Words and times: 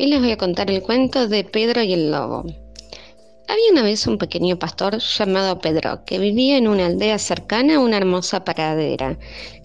Hoy 0.00 0.06
les 0.06 0.20
voy 0.20 0.30
a 0.30 0.36
contar 0.36 0.70
el 0.70 0.80
cuento 0.80 1.26
de 1.26 1.42
Pedro 1.42 1.82
y 1.82 1.92
el 1.92 2.12
lobo. 2.12 2.44
Había 3.48 3.72
una 3.72 3.82
vez 3.82 4.06
un 4.06 4.16
pequeño 4.16 4.56
pastor 4.56 4.98
llamado 4.98 5.58
Pedro 5.58 6.04
que 6.04 6.20
vivía 6.20 6.56
en 6.56 6.68
una 6.68 6.86
aldea 6.86 7.18
cercana 7.18 7.74
a 7.74 7.80
una 7.80 7.96
hermosa 7.96 8.44
paradera. 8.44 9.18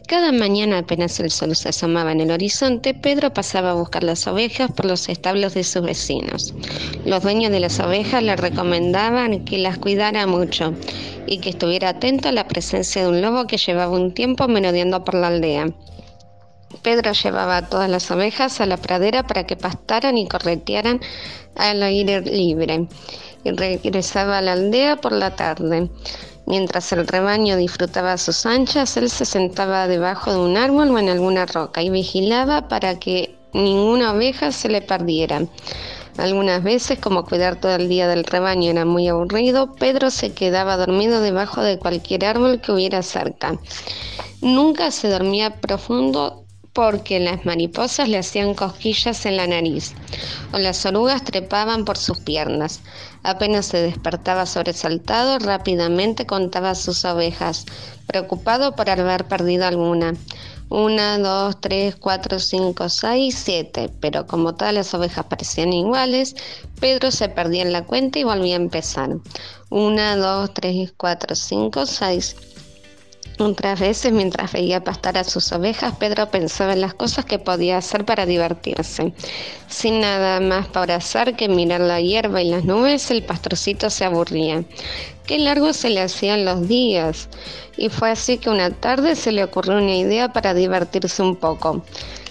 Cada 0.07 0.31
mañana 0.31 0.79
apenas 0.79 1.19
el 1.19 1.29
sol 1.29 1.55
se 1.55 1.69
asomaba 1.69 2.13
en 2.13 2.21
el 2.21 2.31
horizonte, 2.31 2.95
Pedro 2.95 3.31
pasaba 3.31 3.69
a 3.69 3.75
buscar 3.75 4.03
las 4.03 4.25
ovejas 4.25 4.71
por 4.71 4.85
los 4.85 5.07
establos 5.07 5.53
de 5.53 5.63
sus 5.63 5.83
vecinos. 5.83 6.55
Los 7.05 7.21
dueños 7.21 7.51
de 7.51 7.59
las 7.59 7.79
ovejas 7.79 8.23
le 8.23 8.35
recomendaban 8.35 9.45
que 9.45 9.59
las 9.59 9.77
cuidara 9.77 10.25
mucho 10.25 10.73
y 11.27 11.37
que 11.41 11.51
estuviera 11.51 11.89
atento 11.89 12.29
a 12.29 12.31
la 12.31 12.47
presencia 12.47 13.03
de 13.03 13.09
un 13.09 13.21
lobo 13.21 13.45
que 13.45 13.57
llevaba 13.57 13.95
un 13.95 14.15
tiempo 14.15 14.47
merodeando 14.47 15.03
por 15.03 15.13
la 15.13 15.27
aldea. 15.27 15.67
Pedro 16.81 17.13
llevaba 17.13 17.57
a 17.57 17.69
todas 17.69 17.89
las 17.89 18.09
ovejas 18.11 18.59
a 18.61 18.65
la 18.65 18.77
pradera 18.77 19.23
para 19.23 19.45
que 19.45 19.55
pastaran 19.55 20.17
y 20.17 20.27
corretearan 20.27 20.99
al 21.55 21.83
aire 21.83 22.21
libre 22.21 22.87
y 23.43 23.51
regresaba 23.51 24.37
a 24.39 24.41
la 24.41 24.53
aldea 24.53 24.97
por 24.97 25.11
la 25.11 25.35
tarde. 25.35 25.89
Mientras 26.45 26.91
el 26.91 27.07
rebaño 27.07 27.55
disfrutaba 27.55 28.17
sus 28.17 28.45
anchas, 28.45 28.97
él 28.97 29.09
se 29.09 29.25
sentaba 29.25 29.87
debajo 29.87 30.31
de 30.31 30.39
un 30.39 30.57
árbol 30.57 30.89
o 30.91 30.99
en 30.99 31.09
alguna 31.09 31.45
roca 31.45 31.81
y 31.81 31.89
vigilaba 31.89 32.67
para 32.67 32.99
que 32.99 33.35
ninguna 33.53 34.11
oveja 34.11 34.51
se 34.51 34.67
le 34.67 34.81
perdiera. 34.81 35.45
Algunas 36.17 36.61
veces, 36.61 36.99
como 36.99 37.25
cuidar 37.25 37.59
todo 37.59 37.75
el 37.75 37.89
día 37.89 38.07
del 38.07 38.23
rebaño 38.23 38.69
era 38.69 38.85
muy 38.85 39.07
aburrido, 39.07 39.73
Pedro 39.73 40.11
se 40.11 40.33
quedaba 40.33 40.77
dormido 40.77 41.21
debajo 41.21 41.61
de 41.61 41.79
cualquier 41.79 42.25
árbol 42.25 42.61
que 42.61 42.71
hubiera 42.71 43.01
cerca. 43.01 43.57
Nunca 44.41 44.91
se 44.91 45.09
dormía 45.09 45.61
profundo 45.61 46.42
porque 46.73 47.19
las 47.19 47.45
mariposas 47.45 48.09
le 48.09 48.17
hacían 48.17 48.55
cosquillas 48.55 49.25
en 49.25 49.37
la 49.37 49.47
nariz 49.47 49.93
o 50.51 50.57
las 50.57 50.85
orugas 50.85 51.23
trepaban 51.23 51.85
por 51.85 51.97
sus 51.97 52.19
piernas. 52.19 52.81
Apenas 53.23 53.67
se 53.67 53.77
despertaba 53.77 54.45
sobresaltado, 54.45 55.39
rápidamente 55.39 56.25
contaba 56.25 56.75
sus 56.75 57.05
ovejas, 57.05 57.65
preocupado 58.07 58.75
por 58.75 58.89
haber 58.89 59.25
perdido 59.25 59.65
alguna. 59.65 60.15
Una, 60.69 61.19
dos, 61.19 61.61
tres, 61.61 61.95
cuatro, 61.95 62.39
cinco, 62.39 62.89
seis, 62.89 63.35
siete. 63.43 63.89
Pero 63.99 64.25
como 64.25 64.55
todas 64.55 64.73
las 64.73 64.93
ovejas 64.93 65.25
parecían 65.25 65.71
iguales, 65.71 66.35
Pedro 66.79 67.11
se 67.11 67.29
perdía 67.29 67.61
en 67.61 67.71
la 67.71 67.85
cuenta 67.85 68.17
y 68.17 68.23
volvía 68.23 68.55
a 68.55 68.61
empezar. 68.61 69.11
Una, 69.69 70.15
dos, 70.15 70.51
tres, 70.53 70.91
cuatro, 70.97 71.35
cinco, 71.35 71.85
seis. 71.85 72.35
Otras 73.39 73.79
veces, 73.79 74.11
mientras 74.11 74.51
veía 74.51 74.83
pastar 74.83 75.17
a 75.17 75.23
sus 75.23 75.51
ovejas, 75.51 75.95
Pedro 75.97 76.29
pensaba 76.29 76.73
en 76.73 76.81
las 76.81 76.93
cosas 76.93 77.25
que 77.25 77.39
podía 77.39 77.77
hacer 77.77 78.05
para 78.05 78.27
divertirse. 78.27 79.11
Sin 79.67 80.01
nada 80.01 80.39
más 80.39 80.67
para 80.67 80.95
hacer 80.95 81.35
que 81.35 81.49
mirar 81.49 81.81
la 81.81 81.99
hierba 81.99 82.43
y 82.43 82.49
las 82.49 82.63
nubes, 82.63 83.09
el 83.09 83.23
pastorcito 83.23 83.89
se 83.89 84.05
aburría. 84.05 84.63
Qué 85.25 85.39
largo 85.39 85.73
se 85.73 85.89
le 85.89 86.01
hacían 86.01 86.45
los 86.45 86.67
días. 86.67 87.27
Y 87.75 87.89
fue 87.89 88.11
así 88.11 88.37
que 88.37 88.51
una 88.51 88.69
tarde 88.69 89.15
se 89.15 89.31
le 89.31 89.43
ocurrió 89.43 89.77
una 89.77 89.95
idea 89.95 90.31
para 90.31 90.53
divertirse 90.53 91.23
un 91.23 91.35
poco. 91.35 91.83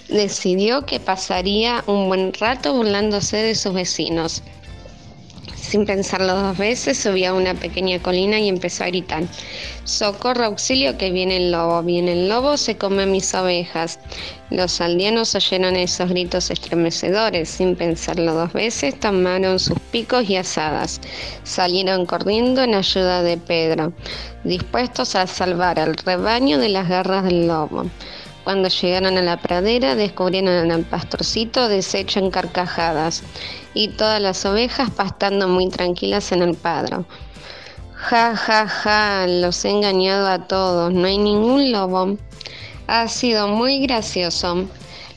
Decidió 0.08 0.86
que 0.86 1.00
pasaría 1.00 1.82
un 1.88 2.06
buen 2.08 2.32
rato 2.34 2.74
burlándose 2.74 3.38
de 3.38 3.54
sus 3.56 3.72
vecinos. 3.72 4.42
Sin 5.62 5.86
pensarlo 5.86 6.34
dos 6.34 6.58
veces, 6.58 6.98
subió 6.98 7.30
a 7.30 7.34
una 7.34 7.54
pequeña 7.54 8.02
colina 8.02 8.38
y 8.40 8.48
empezó 8.48 8.82
a 8.82 8.88
gritar. 8.88 9.22
Socorro, 9.84 10.44
auxilio, 10.44 10.98
que 10.98 11.12
viene 11.12 11.36
el 11.36 11.52
lobo, 11.52 11.82
viene 11.84 12.12
el 12.12 12.28
lobo, 12.28 12.56
se 12.56 12.76
come 12.76 13.06
mis 13.06 13.32
ovejas. 13.32 14.00
Los 14.50 14.80
aldeanos 14.80 15.36
oyeron 15.36 15.76
esos 15.76 16.10
gritos 16.10 16.50
estremecedores. 16.50 17.48
Sin 17.48 17.76
pensarlo 17.76 18.34
dos 18.34 18.52
veces, 18.52 18.98
tomaron 18.98 19.60
sus 19.60 19.78
picos 19.92 20.28
y 20.28 20.36
asadas. 20.36 21.00
Salieron 21.44 22.06
corriendo 22.06 22.64
en 22.64 22.74
ayuda 22.74 23.22
de 23.22 23.38
Pedro, 23.38 23.92
dispuestos 24.42 25.14
a 25.14 25.28
salvar 25.28 25.78
al 25.78 25.96
rebaño 25.96 26.58
de 26.58 26.70
las 26.70 26.88
garras 26.88 27.24
del 27.24 27.46
lobo. 27.46 27.86
Cuando 28.42 28.68
llegaron 28.68 29.16
a 29.16 29.22
la 29.22 29.40
pradera, 29.40 29.94
descubrieron 29.94 30.72
al 30.72 30.82
pastorcito 30.82 31.68
deshecho 31.68 32.18
en 32.18 32.32
carcajadas 32.32 33.22
y 33.74 33.88
todas 33.88 34.20
las 34.20 34.44
ovejas 34.44 34.90
pastando 34.90 35.48
muy 35.48 35.68
tranquilas 35.68 36.32
en 36.32 36.42
el 36.42 36.54
padro. 36.54 37.04
Ja, 37.94 38.34
ja, 38.36 38.66
ja, 38.66 39.26
los 39.28 39.64
he 39.64 39.70
engañado 39.70 40.26
a 40.26 40.46
todos, 40.46 40.92
no 40.92 41.06
hay 41.06 41.18
ningún 41.18 41.70
lobo. 41.70 42.16
Ha 42.88 43.06
sido 43.08 43.48
muy 43.48 43.80
gracioso. 43.80 44.66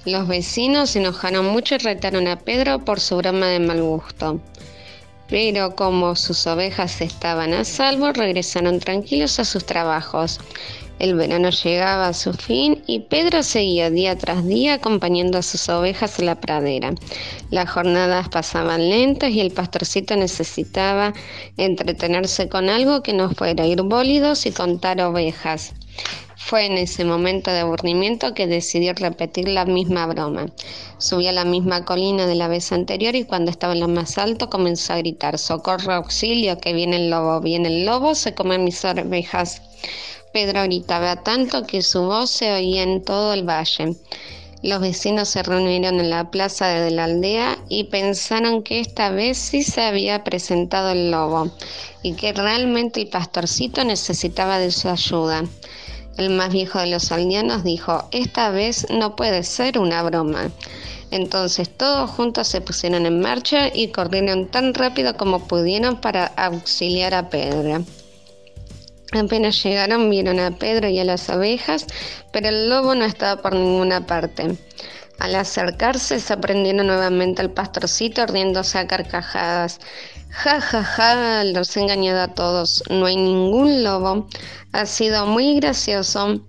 Los 0.06 0.28
vecinos 0.28 0.92
se 0.92 1.00
enojaron 1.00 1.48
mucho 1.48 1.76
y 1.76 1.80
retaron 1.80 2.28
a 2.28 2.38
Pedro 2.38 2.86
por 2.86 3.00
su 3.00 3.18
broma 3.18 3.48
de 3.48 3.60
mal 3.60 3.82
gusto. 3.82 4.40
Pero 5.28 5.76
como 5.76 6.16
sus 6.16 6.46
ovejas 6.46 7.02
estaban 7.02 7.54
a 7.54 7.66
salvo, 7.66 8.14
regresaron 8.14 8.80
tranquilos 8.80 9.40
a 9.40 9.46
sus 9.46 9.66
trabajos. 9.66 10.40
El 10.98 11.16
verano 11.16 11.50
llegaba 11.50 12.08
a 12.08 12.14
su 12.14 12.32
fin 12.34 12.82
y 12.88 13.02
Pedro 13.02 13.44
seguía 13.44 13.90
día 13.90 14.18
tras 14.18 14.46
día 14.46 14.76
acompañando 14.76 15.38
a 15.38 15.42
sus 15.42 15.68
ovejas 15.68 16.20
a 16.20 16.24
la 16.24 16.40
pradera. 16.40 16.94
Las 17.52 17.70
jornadas 17.70 18.30
pasaban 18.30 18.90
lentas 18.90 19.32
y 19.32 19.42
el 19.42 19.52
pastorcito 19.52 20.16
necesitaba 20.16 21.14
entretenerse 21.58 22.48
con 22.48 22.70
algo 22.70 23.04
que 23.04 23.14
no 23.14 23.30
fuera 23.30 23.66
ir 23.66 23.82
bólidos 23.82 24.46
y 24.46 24.52
contar 24.52 25.02
ovejas. 25.02 25.74
Fue 26.38 26.68
en 26.68 26.74
ese 26.78 27.04
momento 27.04 27.50
de 27.50 27.62
aburrimiento 27.62 28.36
que 28.36 28.46
decidió 28.46 28.94
repetir 28.94 29.48
la 29.50 29.66
misma 29.66 30.06
broma. 30.06 30.46
Subió 31.00 31.30
a 31.30 31.34
la 31.34 31.44
misma 31.44 31.86
colina 31.86 32.28
de 32.28 32.36
la 32.36 32.48
vez 32.48 32.72
anterior 32.72 33.16
y 33.16 33.26
cuando 33.26 33.50
estaba 33.50 33.74
en 33.74 33.80
lo 33.80 33.88
más 33.88 34.20
alto 34.20 34.48
comenzó 34.50 34.94
a 34.94 34.98
gritar, 35.00 35.40
socorro, 35.40 35.92
auxilio, 35.94 36.60
que 36.60 36.74
viene 36.74 36.98
el 36.98 37.10
lobo, 37.10 37.42
viene 37.42 37.70
el 37.70 37.86
lobo, 37.86 38.14
se 38.14 38.36
come 38.36 38.60
mis 38.60 38.86
ovejas. 38.86 39.62
Pedro 40.36 40.64
gritaba 40.64 41.24
tanto 41.24 41.66
que 41.66 41.82
su 41.82 42.02
voz 42.02 42.30
se 42.30 42.52
oía 42.52 42.84
en 42.84 43.02
todo 43.02 43.32
el 43.32 43.48
valle. 43.48 43.96
Los 44.62 44.82
vecinos 44.82 45.30
se 45.30 45.44
reunieron 45.44 46.02
en 46.02 46.10
la 46.10 46.30
plaza 46.30 46.68
de 46.68 46.92
la 46.92 47.06
aldea 47.06 47.58
y 47.70 47.86
pensaron 47.86 48.62
que 48.62 48.82
esta 48.82 49.12
vez 49.12 49.38
sí 49.38 49.64
se 49.64 49.84
había 49.84 50.26
presentado 50.26 50.90
el 50.90 51.10
lobo 51.10 51.52
y 52.04 52.16
que 52.16 52.34
realmente 52.34 53.00
el 53.00 53.08
pastorcito 53.08 53.86
necesitaba 53.86 54.60
de 54.60 54.72
su 54.72 54.90
ayuda. 54.90 55.46
El 56.18 56.32
más 56.32 56.52
viejo 56.52 56.80
de 56.80 56.88
los 56.88 57.14
aldeanos 57.14 57.64
dijo, 57.64 58.10
esta 58.12 58.50
vez 58.50 58.88
no 58.90 59.16
puede 59.16 59.42
ser 59.44 59.80
una 59.80 60.04
broma. 60.04 60.52
Entonces 61.12 61.70
todos 61.70 62.10
juntos 62.10 62.50
se 62.50 62.60
pusieron 62.60 63.06
en 63.06 63.22
marcha 63.22 63.70
y 63.74 63.88
corrieron 63.88 64.48
tan 64.48 64.74
rápido 64.74 65.16
como 65.16 65.48
pudieron 65.48 66.02
para 66.02 66.26
auxiliar 66.26 67.14
a 67.14 67.30
Pedro. 67.30 67.86
Apenas 69.16 69.64
llegaron, 69.64 70.10
vieron 70.10 70.40
a 70.40 70.52
Pedro 70.52 70.90
y 70.90 71.00
a 71.00 71.06
las 71.06 71.30
abejas, 71.30 71.88
pero 72.34 72.50
el 72.50 72.70
lobo 72.70 72.96
no 72.96 73.06
estaba 73.06 73.42
por 73.42 73.54
ninguna 73.54 74.06
parte. 74.06 74.58
Al 75.20 75.36
acercarse, 75.36 76.20
se 76.20 76.34
aprendieron 76.34 76.88
nuevamente 76.88 77.42
al 77.42 77.52
pastorcito 77.52 78.26
riéndose 78.26 78.78
a 78.78 78.88
carcajadas. 78.88 79.80
Ja, 80.30 80.60
ja, 80.60 80.84
ja, 80.84 81.44
los 81.46 81.78
he 81.78 81.82
engañado 81.82 82.22
a 82.22 82.34
todos. 82.34 82.84
No 82.90 83.06
hay 83.06 83.16
ningún 83.16 83.84
lobo. 83.84 84.28
Ha 84.74 84.86
sido 84.86 85.26
muy 85.26 85.56
gracioso. 85.56 86.42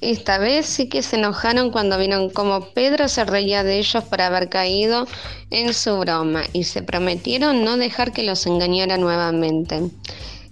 Esta 0.00 0.38
vez 0.38 0.66
sí 0.66 0.88
que 0.88 1.02
se 1.02 1.16
enojaron 1.16 1.70
cuando 1.70 1.98
vieron 1.98 2.30
cómo 2.30 2.72
Pedro 2.72 3.06
se 3.06 3.24
reía 3.24 3.62
de 3.62 3.78
ellos 3.78 4.02
por 4.04 4.20
haber 4.22 4.48
caído 4.48 5.06
en 5.50 5.74
su 5.74 5.96
broma 5.98 6.42
y 6.52 6.64
se 6.64 6.82
prometieron 6.82 7.64
no 7.64 7.76
dejar 7.76 8.12
que 8.12 8.24
los 8.24 8.46
engañara 8.46 8.96
nuevamente. 8.96 9.90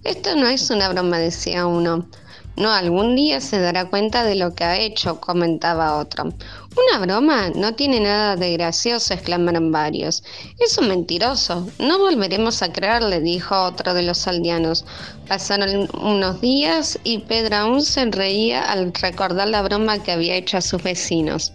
Esto 0.09 0.35
no 0.37 0.49
es 0.49 0.71
una 0.71 0.89
broma, 0.89 1.19
decía 1.19 1.67
uno. 1.67 2.09
No, 2.57 2.73
algún 2.73 3.15
día 3.15 3.43
se 3.43 3.61
dará 3.61 3.91
cuenta 3.91 4.25
de 4.25 4.37
lo 4.37 4.55
que 4.55 4.65
ha 4.65 4.79
hecho, 4.79 5.21
comentaba 5.21 5.99
otro. 5.99 6.25
Una 6.25 6.99
broma 6.99 7.51
no 7.51 7.75
tiene 7.75 8.01
nada 8.01 8.35
de 8.35 8.55
gracioso, 8.55 9.13
exclamaron 9.13 9.71
varios. 9.71 10.25
Es 10.59 10.79
un 10.79 10.89
mentiroso. 10.89 11.69
No 11.79 11.99
volveremos 11.99 12.63
a 12.63 12.73
creerle, 12.73 13.21
dijo 13.21 13.55
otro 13.55 13.93
de 13.93 14.03
los 14.03 14.27
aldeanos. 14.27 14.87
Pasaron 15.29 15.91
unos 16.01 16.41
días 16.41 16.99
y 17.05 17.19
Pedro 17.19 17.57
aún 17.57 17.83
se 17.83 18.07
reía 18.07 18.63
al 18.63 18.95
recordar 18.95 19.49
la 19.49 19.61
broma 19.61 20.03
que 20.03 20.13
había 20.13 20.37
hecho 20.37 20.57
a 20.57 20.63
sus 20.63 20.83
vecinos. 20.83 21.53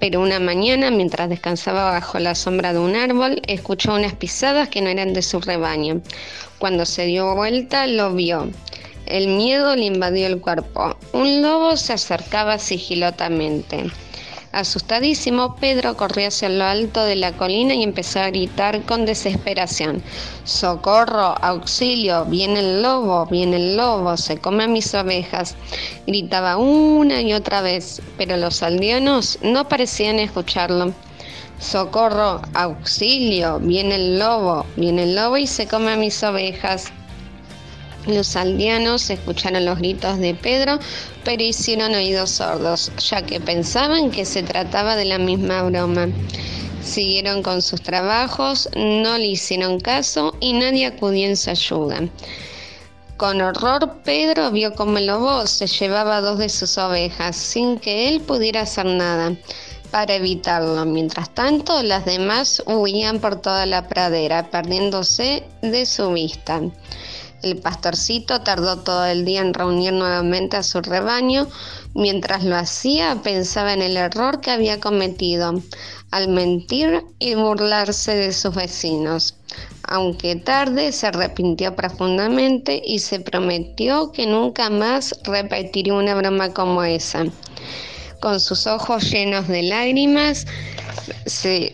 Pero 0.00 0.20
una 0.20 0.40
mañana, 0.40 0.90
mientras 0.90 1.28
descansaba 1.28 1.92
bajo 1.92 2.18
la 2.18 2.34
sombra 2.34 2.72
de 2.72 2.78
un 2.78 2.96
árbol, 2.96 3.42
escuchó 3.46 3.94
unas 3.94 4.14
pisadas 4.14 4.68
que 4.70 4.80
no 4.80 4.88
eran 4.88 5.12
de 5.12 5.20
su 5.20 5.40
rebaño. 5.40 6.00
Cuando 6.58 6.86
se 6.86 7.04
dio 7.04 7.34
vuelta, 7.36 7.86
lo 7.86 8.14
vio. 8.14 8.48
El 9.04 9.28
miedo 9.28 9.76
le 9.76 9.84
invadió 9.84 10.26
el 10.26 10.40
cuerpo. 10.40 10.96
Un 11.12 11.42
lobo 11.42 11.76
se 11.76 11.92
acercaba 11.92 12.58
sigilotamente. 12.58 13.90
Asustadísimo, 14.52 15.54
Pedro 15.54 15.96
corrió 15.96 16.26
hacia 16.26 16.48
lo 16.48 16.64
alto 16.64 17.04
de 17.04 17.14
la 17.14 17.32
colina 17.32 17.72
y 17.74 17.84
empezó 17.84 18.18
a 18.18 18.30
gritar 18.30 18.82
con 18.82 19.06
desesperación. 19.06 20.02
¡Socorro! 20.42 21.36
¡Auxilio! 21.40 22.24
¡Viene 22.24 22.58
el 22.58 22.82
lobo! 22.82 23.26
¡Viene 23.26 23.56
el 23.56 23.76
lobo! 23.76 24.16
¡Se 24.16 24.38
come 24.38 24.64
a 24.64 24.66
mis 24.66 24.92
ovejas! 24.92 25.54
Gritaba 26.08 26.56
una 26.56 27.22
y 27.22 27.32
otra 27.32 27.60
vez, 27.62 28.02
pero 28.18 28.36
los 28.36 28.64
aldeanos 28.64 29.38
no 29.40 29.68
parecían 29.68 30.18
escucharlo. 30.18 30.92
Socorro, 31.60 32.42
auxilio, 32.54 33.60
viene 33.60 33.94
el 33.94 34.18
lobo, 34.18 34.66
viene 34.76 35.04
el 35.04 35.14
lobo 35.14 35.36
y 35.36 35.46
se 35.46 35.68
come 35.68 35.92
a 35.92 35.96
mis 35.96 36.20
ovejas. 36.24 36.90
Los 38.06 38.34
aldeanos 38.34 39.10
escucharon 39.10 39.64
los 39.64 39.78
gritos 39.78 40.18
de 40.18 40.34
Pedro, 40.34 40.78
pero 41.22 41.42
hicieron 41.42 41.94
oídos 41.94 42.30
sordos, 42.30 42.90
ya 42.98 43.22
que 43.22 43.40
pensaban 43.40 44.10
que 44.10 44.24
se 44.24 44.42
trataba 44.42 44.96
de 44.96 45.04
la 45.04 45.18
misma 45.18 45.62
broma. 45.64 46.08
Siguieron 46.82 47.42
con 47.42 47.60
sus 47.60 47.82
trabajos, 47.82 48.68
no 48.74 49.18
le 49.18 49.26
hicieron 49.26 49.80
caso 49.80 50.34
y 50.40 50.54
nadie 50.54 50.86
acudió 50.86 51.26
en 51.26 51.36
su 51.36 51.50
ayuda. 51.50 52.00
Con 53.18 53.42
horror, 53.42 53.98
Pedro 54.02 54.50
vio 54.50 54.74
cómo 54.74 54.96
el 54.96 55.08
lobo 55.08 55.46
se 55.46 55.66
llevaba 55.66 56.22
dos 56.22 56.38
de 56.38 56.48
sus 56.48 56.78
ovejas 56.78 57.36
sin 57.36 57.78
que 57.78 58.08
él 58.08 58.22
pudiera 58.22 58.62
hacer 58.62 58.86
nada 58.86 59.34
para 59.90 60.14
evitarlo. 60.14 60.86
Mientras 60.86 61.28
tanto, 61.34 61.82
las 61.82 62.06
demás 62.06 62.62
huían 62.64 63.20
por 63.20 63.36
toda 63.36 63.66
la 63.66 63.88
pradera, 63.88 64.50
perdiéndose 64.50 65.44
de 65.60 65.84
su 65.84 66.10
vista. 66.12 66.62
El 67.42 67.56
pastorcito 67.56 68.42
tardó 68.42 68.78
todo 68.78 69.06
el 69.06 69.24
día 69.24 69.40
en 69.40 69.54
reunir 69.54 69.92
nuevamente 69.92 70.56
a 70.58 70.62
su 70.62 70.82
rebaño. 70.82 71.48
Mientras 71.94 72.44
lo 72.44 72.56
hacía, 72.56 73.20
pensaba 73.22 73.72
en 73.72 73.82
el 73.82 73.96
error 73.96 74.40
que 74.40 74.50
había 74.50 74.78
cometido 74.78 75.62
al 76.10 76.28
mentir 76.28 77.02
y 77.18 77.34
burlarse 77.34 78.14
de 78.14 78.32
sus 78.32 78.54
vecinos. 78.54 79.36
Aunque 79.84 80.36
tarde, 80.36 80.92
se 80.92 81.06
arrepintió 81.06 81.74
profundamente 81.74 82.80
y 82.84 82.98
se 82.98 83.20
prometió 83.20 84.12
que 84.12 84.26
nunca 84.26 84.70
más 84.70 85.14
repetiría 85.24 85.94
una 85.94 86.14
broma 86.14 86.52
como 86.52 86.84
esa. 86.84 87.24
Con 88.20 88.38
sus 88.38 88.66
ojos 88.66 89.10
llenos 89.10 89.48
de 89.48 89.62
lágrimas, 89.62 90.46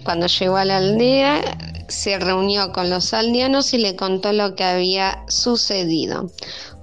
cuando 0.04 0.28
llegó 0.28 0.56
a 0.56 0.64
la 0.64 0.76
aldea, 0.76 1.55
se 1.88 2.18
reunió 2.18 2.72
con 2.72 2.90
los 2.90 3.12
aldeanos 3.14 3.72
y 3.74 3.78
le 3.78 3.96
contó 3.96 4.32
lo 4.32 4.54
que 4.54 4.64
había 4.64 5.24
sucedido. 5.28 6.30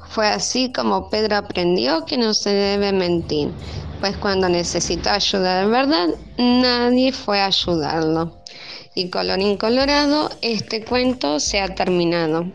Fue 0.10 0.28
así 0.28 0.72
como 0.72 1.10
Pedro 1.10 1.38
aprendió 1.38 2.06
que 2.06 2.18
no 2.18 2.34
se 2.34 2.52
debe 2.52 2.92
mentir, 2.92 3.54
pues 4.00 4.18
cuando 4.18 4.48
necesitó 4.50 5.10
ayuda 5.10 5.62
de 5.62 5.68
verdad, 5.68 6.08
nadie 6.38 7.12
fue 7.12 7.40
a 7.40 7.48
ayudarlo. 7.48 8.38
Y 8.96 9.10
colorín 9.10 9.58
colorado, 9.58 10.30
este 10.42 10.86
cuento 10.86 11.40
se 11.40 11.62
ha 11.62 11.74
terminado. 11.74 12.46